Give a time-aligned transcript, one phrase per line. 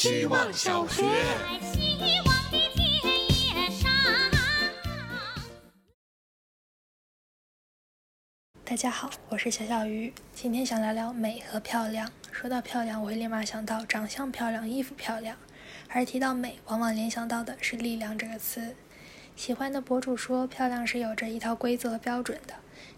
[0.00, 1.04] 希望小学。
[8.64, 12.10] 大家好，我是小小鱼，今天想聊聊美和漂亮。
[12.32, 15.36] 说到漂亮，我会立马想到长相漂亮、衣服漂亮，
[15.90, 18.74] 而提到美，往往联想到的是力量这个词。
[19.40, 22.52] 喜欢的博主说，漂亮是有着一套规则和标准的，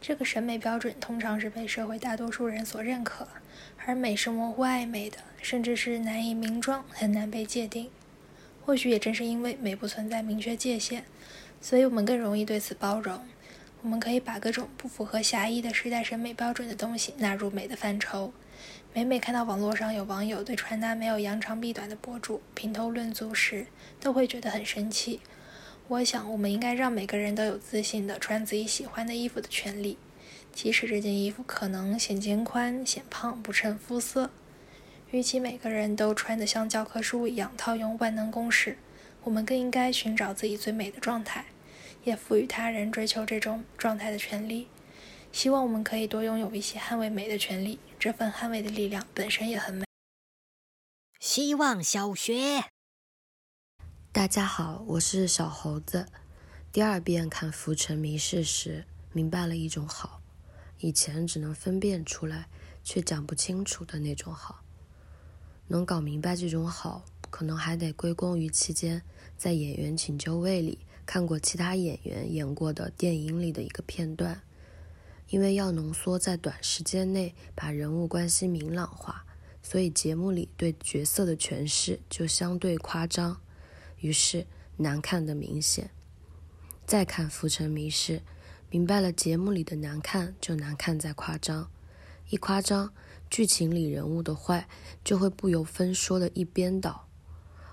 [0.00, 3.26] 这个审美标准通常是被社会大多数人所认可，
[3.84, 7.90] 而美是模糊暧昧的，甚至是难以名状，很难被界定。
[8.64, 11.04] 或许也正是因为美不存在明确界限，
[11.60, 13.18] 所以我们更容易对此包容。
[13.82, 18.32] 我们可以把各种不符合狭义的时代审美标准的东西纳入美的范畴。
[18.94, 23.66] 每每看到网络上有网友对穿搭没有扬长避短的博主评头论足时，
[23.98, 25.18] 都会觉得很生气。
[25.88, 29.96] 我想，我们应该让每个人都有自信的穿自己喜欢的衣服的权利，
[30.52, 34.30] 即使这件衣服可能显肩宽、显胖、不衬肤色。
[35.10, 38.76] 与其每个人都穿得像教科书一样套用万能公式，
[39.24, 41.46] 我们更应该寻找自己最美的状态。
[42.04, 44.68] 也赋予他人追求这种状态的权利。
[45.32, 49.84] 希望我们可以多拥有一些捍卫美的权利，这份捍卫的力量本身也很美。
[51.18, 52.64] 希望小学，
[54.10, 56.06] 大家好，我是小猴子。
[56.72, 60.22] 第二遍看《浮沉迷事》时，明白了一种好，
[60.78, 62.48] 以前只能分辨出来
[62.82, 64.64] 却讲不清楚的那种好。
[65.68, 69.02] 能搞明白这种好，可能还得归功于期间
[69.36, 70.78] 在演员请就位里。
[71.04, 74.40] 看过其他演员演过的电影里的一个片段，
[75.28, 79.24] 因为要浓缩在短时间内把人物关系明朗化，
[79.62, 83.40] 所以节目里对角色的诠释就相对夸张，
[84.00, 84.46] 于是
[84.76, 85.90] 难看的明显。
[86.86, 88.18] 再看《浮沉迷失》，
[88.70, 91.70] 明白了节目里的难看就难看在夸张，
[92.30, 92.92] 一夸张，
[93.28, 94.68] 剧情里人物的坏
[95.04, 97.08] 就会不由分说的一边倒，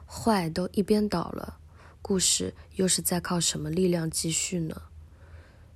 [0.05, 1.59] 坏都一边倒了。
[2.01, 4.81] 故事又是在靠什么力量继续呢？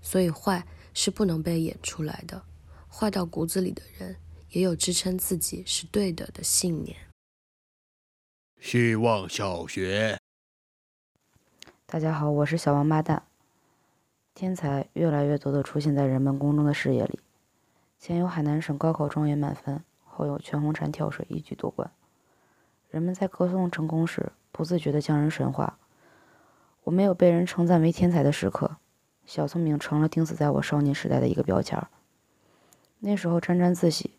[0.02, 2.44] 所以坏是不能被演出来的。
[2.88, 4.18] 坏到骨子里的人，
[4.50, 6.96] 也有支撑自己是对的的信念。
[8.60, 10.20] 希望小学，
[11.92, 13.24] 大家好，我是小王八蛋。
[14.36, 17.20] 天才越来越多的出现在人们公众的视野里。
[17.98, 21.90] 前有海南省高考状元满分，后有全红婵跳水一举夺冠。
[22.92, 25.80] 人们在歌颂成功时，不自觉地将人神化。
[26.84, 28.78] 我没有被人称赞为天才的时刻，
[29.26, 31.88] 小聪明成了钉死在我少年时代的一个标签儿。
[33.00, 34.12] 那时候沾沾自喜，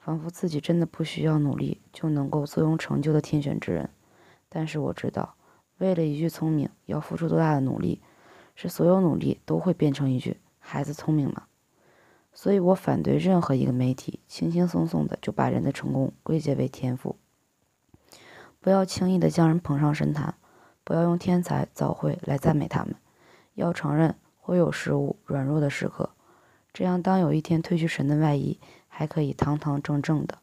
[0.00, 3.88] 仿佛自己真的不需要努力就能够坐拥成就的天选之人。
[4.48, 5.36] 但是我知道，
[5.82, 8.00] 为了一句聪明要付出多大的努力，
[8.54, 11.48] 是所有努力都会变成一句“孩子聪明吗？”
[12.32, 17.16] 所以我反对任何一个媒体轻轻松松的就把人的成功归结为天赋。
[18.60, 20.36] 不要轻易的将人捧上神坛。
[20.84, 22.96] 不要用天才早慧来赞美他们，
[23.54, 26.10] 要承认会有失误、软弱的时刻，
[26.72, 30.38] 这样当有一天褪去神的外衣，还可以堂堂正正的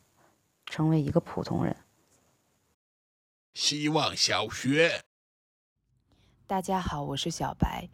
[0.65, 1.75] 成为一个普通人。
[3.53, 5.03] 希望小学，
[6.49, 7.89] 大家好，我是小白，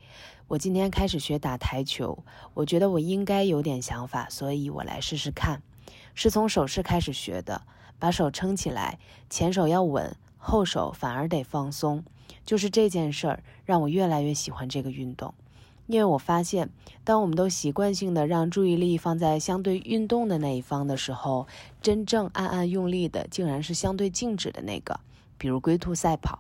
[0.47, 2.23] 我今天开始学打台球，
[2.53, 5.61] 我觉得我应该有点想法，所以我来试试看，
[6.13, 7.63] 是从手势开始学的，
[7.99, 8.97] 把手撑起来，
[9.29, 10.15] 前手要稳。
[10.37, 12.05] 后手反而得放松，
[12.45, 15.33] 就是这件事儿让我越来越喜欢这个运动，
[15.87, 16.69] 因为我发现，
[17.03, 21.45] 当我们都习惯性的让注意力放在相对运动的那一方的时候，
[21.81, 25.01] 真正暗暗用力的竟然是相对静止的那个。
[25.37, 26.39] 比如龟兔赛跑，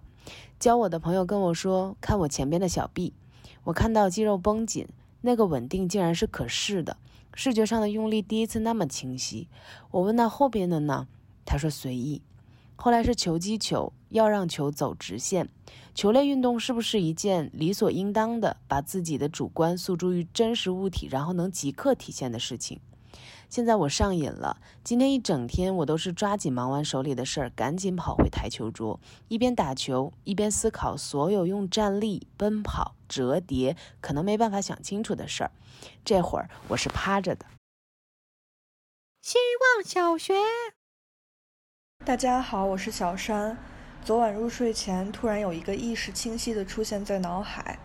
[0.65, 3.13] 教我的朋友跟我说，看我前边的小臂，
[3.65, 4.87] 我看到肌肉绷紧，
[5.21, 6.97] 那个稳定竟然是可视的，
[7.35, 9.47] 视觉上的用力第一次那么清晰。
[9.91, 11.07] 我问那后边的呢？
[11.45, 12.23] 他说随意。
[12.75, 15.49] 后来是球击球，要让球走直线。
[15.93, 22.79] 球类运动是不是一件理所应当的，把自己的主观诉诸于真实物体，然后能即刻体现的事情？
[23.49, 35.51] 现在我上瘾了，今天一整天我都是抓紧忙完手里的事儿，赶紧跑回台球桌，一边打球一边思考所有用站立、奔跑、折叠可能没办法想清楚的事儿。
[36.03, 37.45] 这会儿我是趴着的。
[39.21, 39.37] 希
[39.75, 40.33] 望小学。
[42.05, 43.57] 大家好，我是小山。
[44.03, 47.79] 昨晚入睡前，突然有一个意识清晰的出现在脑海，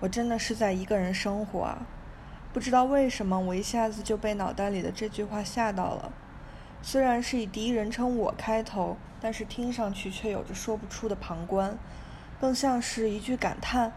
[0.00, 1.86] 我真的是在一个人生活啊！
[2.58, 6.10] 不知道为什么，我一下子就被脑袋里的这句话吓到了。
[6.82, 11.78] 虽然是以第一人称我开头，但是听上去却有着说不出的旁观，
[12.40, 13.92] 更像是一句感叹。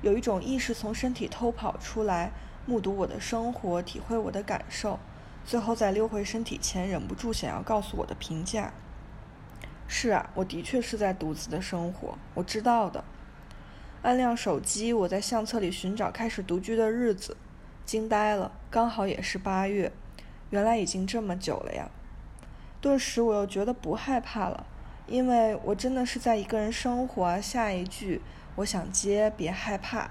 [0.00, 2.32] 有一种意识从身体偷跑出来，
[2.64, 4.98] 目睹我的生活，体会我的感受，
[5.44, 8.72] 最后在溜回身体前，忍不住想要告诉我的评价。
[9.86, 13.04] 是啊，我的确是在独自的生活，我知道的。
[14.00, 17.36] 按亮手机，我在相册里寻找开始独居的日子，
[17.84, 19.92] 惊呆了，刚好也是八月，
[20.50, 21.90] 原来已经这么久了呀。
[22.80, 24.66] 顿时我又觉得不害怕了，
[25.06, 27.40] 因为我真的是在一个人生活。
[27.40, 28.20] 下一句
[28.56, 30.10] 我想接，别害怕，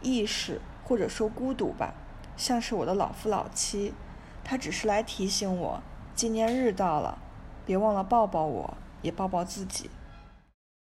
[0.00, 1.94] 意识或者说孤独吧，
[2.36, 3.94] 像是我的老夫老妻，
[4.42, 5.82] 他只是来提醒我，
[6.14, 7.18] 纪念日到了。
[7.66, 9.90] 别忘了抱抱我，也抱抱自己。